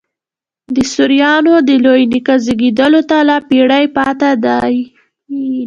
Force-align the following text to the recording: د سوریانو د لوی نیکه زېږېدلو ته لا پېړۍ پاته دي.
د 0.75 0.77
سوریانو 0.93 1.53
د 1.67 1.69
لوی 1.85 2.03
نیکه 2.11 2.35
زېږېدلو 2.45 3.01
ته 3.09 3.17
لا 3.29 3.37
پېړۍ 3.47 3.85
پاته 3.95 4.31
دي. 4.45 4.75